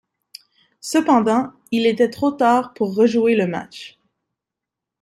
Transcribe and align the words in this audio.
Cependant, 0.79 1.53
il 1.69 1.85
était 1.85 2.09
trop 2.09 2.31
tard 2.31 2.73
pour 2.73 2.95
rejouer 2.95 3.35
le 3.35 3.45
match. 3.45 3.99